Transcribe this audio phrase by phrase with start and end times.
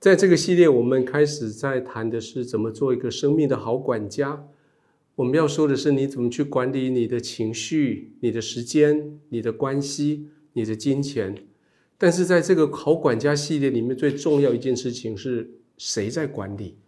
[0.00, 4.48] 在这个系列，我们开始在谈的是怎么做一个生命的好管家。
[5.14, 11.34] 我们要说的是，你怎么去管理你的情绪、你的时间、你的关系、你的金钱。
[11.98, 16.78] 但是在这个好管家系列里面，最重要一件事情是谁在管理？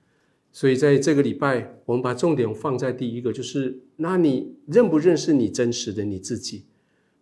[0.50, 6.64] 所以在这个礼拜，我们把重点放在第一个，就是那你认不认识你真实的你自己？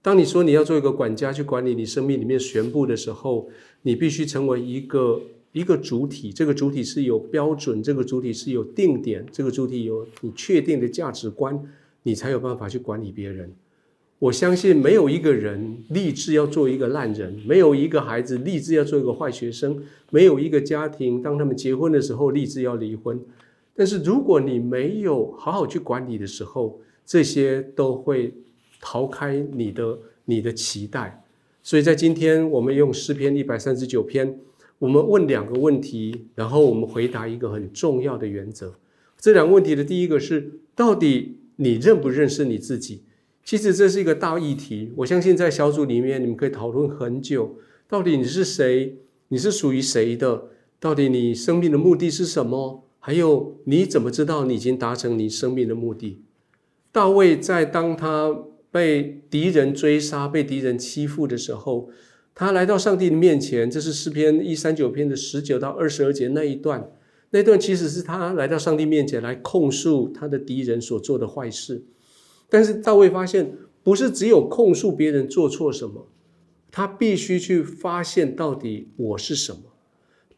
[0.00, 3.48] 当你说你要做一个管家去管理你生命里面全部的时候，
[3.82, 5.20] 你必须成为一个。
[5.52, 11.60] 一个主体，这个主体是有标准，这个主体是有定点，这个主体有你确定的价值观，
[12.04, 13.52] 你才有办法去管理别人。
[14.20, 23.18] 我相信没有一个人立志要做一个烂人，没有一个孩子立志要做一个坏学生，没有一个家庭当他们结婚的时候立志要离婚。
[23.74, 28.32] 但是如果你没有好好去管理的时候，这些都会
[28.78, 31.24] 逃开你的你的期待。
[31.62, 34.38] 所以在今天，我们用诗篇一百三十九篇。
[34.80, 38.74] 我们问两个问题，然后我们回答一个很重要的原则。
[39.18, 43.02] 这两个问题的第一个是：到底你认不认识你自己？
[43.44, 44.90] 其实这是一个大议题。
[44.96, 47.56] 我相信在小组里面，你们可以讨论很久。
[47.86, 48.96] 到底你是谁？
[49.28, 50.44] 你是属于谁的？
[50.78, 52.84] 到底你生命的目的是什么？
[52.98, 56.22] 还有你怎么知道你已经达成你生命的目的？
[56.90, 58.34] 大卫在当他
[58.70, 61.90] 被敌人追杀、被敌人欺负的时候。
[62.40, 66.90] 他来到上帝的面前，这是诗篇一三九篇的十九到二十二节那一段。
[67.28, 71.84] 那段其实是他来到上帝面前来控诉他的敌人所做的坏事。
[72.48, 73.52] 但是大卫发现，
[73.82, 76.08] 不是只有控诉别人做错什么，
[76.70, 79.60] 他必须去发现到底我是什么，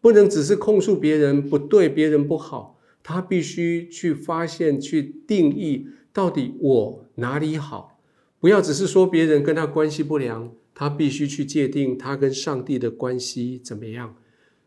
[0.00, 8.00] 不能只是控诉别人不对，别人不好，他必须去发现、去定义到底我哪里好，
[8.40, 10.52] 不要只是说别人跟他关系不良。
[10.74, 14.16] 他必须去界定他跟上帝的关系怎么样，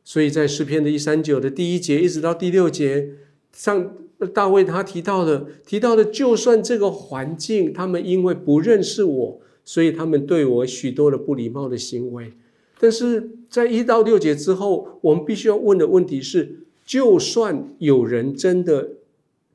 [0.04, 3.10] 所以在诗篇的一三九的第一节一直到第六节，
[3.52, 3.96] 上
[4.34, 12.32] 大卫他提到的提到的，就算这个环境，他们因为不认识我，所以他们对我许多的不礼貌的行为，
[12.80, 18.92] 但是在一到六节之后，我们必须要问的问题是：就算有人真的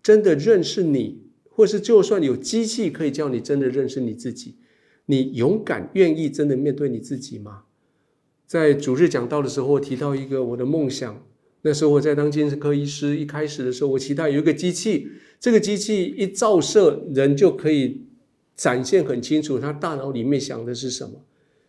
[0.03, 4.57] 真的认识你，或是就算有机器可以叫你真的认识你自己。
[5.11, 7.65] 你勇敢愿意真的面对你自己吗？
[8.47, 11.27] 在主日讲道的时候，我提到一个我的梦想。
[11.63, 18.07] 那时候我在当精神科医师，一开始的时候，我期待有一个机器，这个机器一照射，人就可以
[18.57, 21.23] 展现很清楚他大脑里面想的是什么。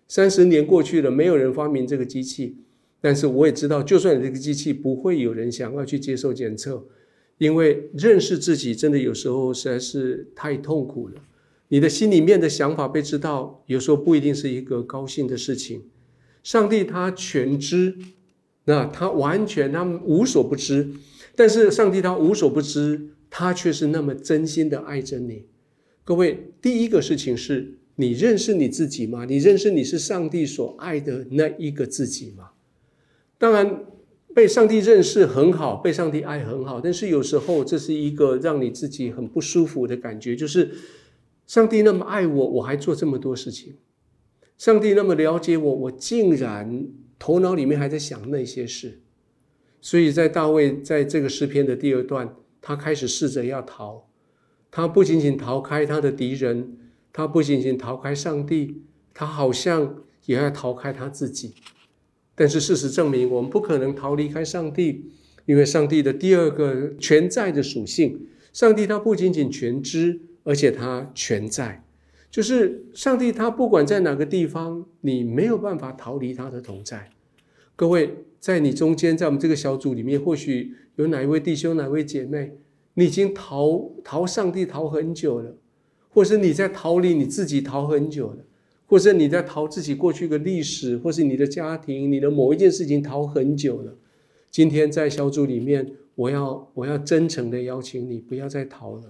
[0.08, 2.56] 三十年过去了，没有人发明这个机器，
[3.02, 6.86] 但是我也知道，就算有这个机器，不会有人想要去接受检测，
[7.38, 11.16] 因为认识自己真的有时候实在是太痛苦了。
[11.72, 15.84] 你的心里面的想法被知道，有时候不一定是一个高兴的事情。
[16.44, 17.96] 上帝他全知，
[18.66, 20.90] 那他完全他无所不知，
[21.34, 25.46] 但是上帝他无所不知，他却是那么真心的爱着你。
[26.04, 29.24] 各位，第一个事情是你认识你自己吗？
[29.24, 32.50] 你认识你是上帝所爱的那一个自己吗？
[33.38, 33.86] 当然，
[34.36, 40.70] 被上帝认识很好，被上帝爱很好，但是有时候这是一个让你自己很不舒服的感觉，就是。
[41.48, 43.76] 上帝那么爱我，我还做这么多事情。
[44.58, 46.88] 上帝那么了解我，我竟然
[47.18, 49.02] 头脑里面还在想那些事。
[49.82, 54.08] 所以在大卫在这个诗篇的第二段，他开始试着要逃。
[54.70, 56.78] 他不仅仅逃开他的敌人，
[57.12, 61.56] 他不仅仅逃开上帝，他好像也要逃开他自己。
[62.36, 65.12] 但是事实证明，我们不可能逃离开上帝，
[65.46, 70.22] 因为上帝的第二个全在的属性，上帝他不仅仅全知。
[70.44, 71.84] 而且他全在，
[72.30, 77.10] 就是上帝，他不管在哪个地方，你没有办法逃离他的同在。
[77.76, 82.54] 各位，在你中间，在我们这个小组里面，或许有哪一位弟兄、哪位姐妹，
[82.94, 85.56] 你已经逃逃上帝逃很久了，
[86.10, 88.38] 或是你在逃离你自己逃很久了，
[88.88, 93.96] 或者你在逃自己过去的历史，或是你的家庭、你的某一件事情逃很久了。
[94.50, 99.04] 今天在小组里面，我要我要真诚的邀请你，不要再逃了。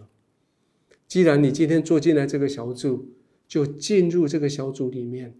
[1.11, 3.05] 既然你今天坐进来这个小组，
[3.45, 5.35] 就进入这个小组里面，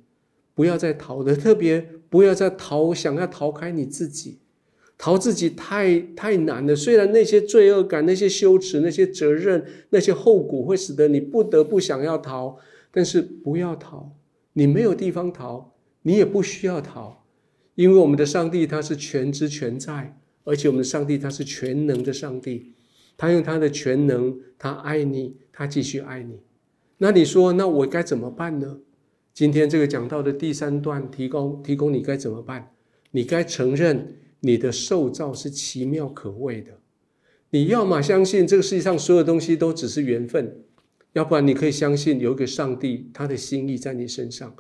[0.54, 1.80] 不要再逃的，特别
[2.10, 4.40] 不要再逃，想要逃开你自己，
[4.98, 6.76] 逃自己太太难了。
[6.76, 12.58] 虽然那些罪恶感、那些羞耻、那些责任、那些后果会使得你不得不想要逃，
[12.92, 14.12] 但是不要逃，
[14.52, 17.24] 你没有地方逃，你也不需要逃，
[17.76, 22.74] 因为我们的上帝他是全知全在，而且我们的上帝他是全能的上帝。
[23.22, 26.40] 他用他的全能，他爱你，他继续爱你。
[26.98, 28.80] 那你说，那我该怎么办呢？
[29.32, 32.72] 今天这个讲到的第三段，提供提供你该怎么办？
[33.12, 36.72] 你该承认你的受造是奇妙可畏的。
[37.52, 40.56] 你要么相信这个世界上所有东西都只是缘分，
[41.14, 44.52] 要不然你可以相信有一个上帝，他的心意在你身上。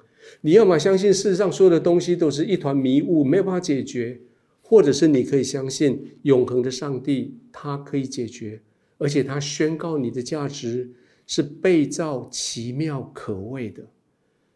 [0.41, 4.21] 你要么相信世上所有的东西都是一团迷雾，没有办法解决，
[4.71, 8.61] 或者是你可以相信永恒的上帝，他可以解决，
[8.97, 10.89] 而且他宣告你的价值
[11.27, 13.85] 是被造奇妙可畏的。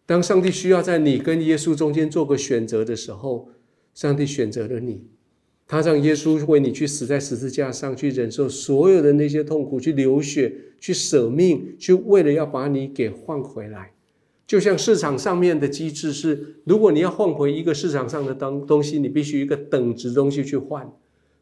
[0.06, 3.50] 当上帝需要在你跟耶稣中间做个选择的时候，
[3.94, 5.06] 上帝选择了你。
[5.67, 13.91] 他让耶稣为你去死在十字架上，去忍受所有的那些痛苦，去流血，去舍命，去为了要把你给换回来。
[14.47, 20.92] 就像市场上面的机制是，如果你要换回一个市场上的东东西，你必须一个等值东西去换。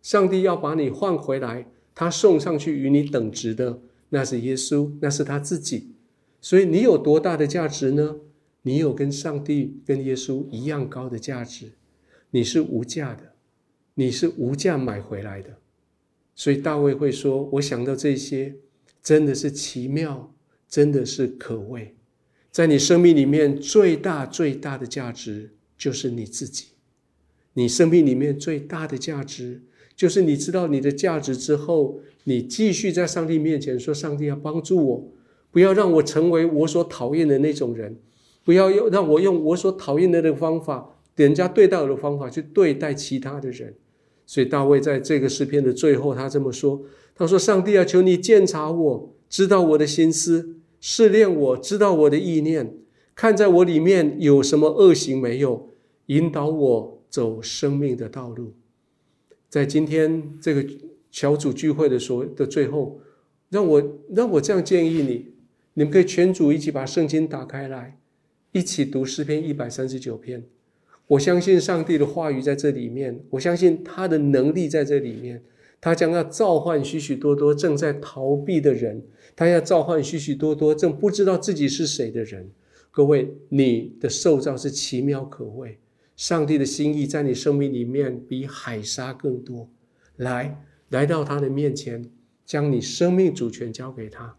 [0.01, 3.79] 上帝要把你换回来，他送上去与你等值的，
[4.09, 5.91] 那是耶稣，那是他自己。
[6.41, 8.15] 所以你有多大的价值呢？
[8.61, 11.73] 你有跟上帝、跟耶稣一样高的价值，
[12.31, 13.33] 你是无价的。
[13.95, 15.55] 你是无价买回来的，
[16.33, 18.55] 所以大卫会说：“我想到这些，
[19.03, 20.33] 真的是奇妙，
[20.67, 21.95] 真的是可畏。
[22.53, 26.67] 在你生命里面最大最大的价值就是你自己。
[27.55, 29.63] 你生命里面最大的价值
[29.95, 35.11] 就是你知道你的价值之后，你继续在上帝面前说：上帝要帮助我，
[35.49, 37.97] 不要让我成为我所讨厌的那种人，
[38.45, 43.73] 不要用让我用我所讨厌的那个方法，人家对待我的方法去对待其他的人。”
[44.27, 46.83] 所以大卫在这个诗篇的最后，他这么说
[47.15, 52.75] ：“他说，上帝啊，求你鉴察我，知道我的心思，试炼我，知道我的意念，
[53.15, 55.69] 看在我里面有什么恶行没有，
[56.07, 58.51] 引导我走生命的道路。”
[59.47, 60.65] 在今天这个
[61.09, 62.99] 小组聚会的所的最后，
[63.49, 65.27] 让我让我这样建议你：
[65.75, 67.97] 你们可以全组一起把圣经打开来，
[68.51, 70.43] 一起读诗篇一百三十九篇。
[71.07, 75.41] 我相信上帝的话语在这里面，我相信他的能力在这里面，
[75.83, 79.03] 他将要召唤许许多多正在逃避的人，
[79.35, 82.49] 他要召唤许许多多正不知道自己是谁的人。
[82.89, 85.77] 各位，你的受造是奇妙可畏，
[86.15, 89.69] 上帝的心意在你生命里面比海沙更多。
[90.15, 90.57] 来，
[90.87, 92.09] 来到他的面前，
[92.45, 94.37] 将你生命主权交给他。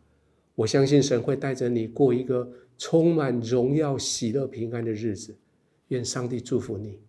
[0.55, 5.37] 我相信神会带着你过一个充满荣耀、喜乐、平安的日子。
[5.89, 7.01] 愿上帝祝福你。